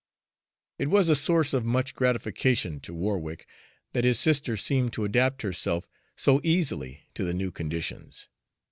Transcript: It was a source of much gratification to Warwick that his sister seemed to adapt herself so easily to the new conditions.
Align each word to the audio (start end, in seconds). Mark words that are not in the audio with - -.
It 0.79 0.87
was 0.87 1.09
a 1.09 1.15
source 1.15 1.53
of 1.53 1.63
much 1.63 1.93
gratification 1.93 2.79
to 2.79 2.91
Warwick 2.95 3.47
that 3.93 4.03
his 4.03 4.19
sister 4.19 4.57
seemed 4.57 4.93
to 4.93 5.05
adapt 5.05 5.43
herself 5.43 5.87
so 6.15 6.41
easily 6.43 7.03
to 7.13 7.23
the 7.23 7.35
new 7.35 7.51
conditions. 7.51 8.27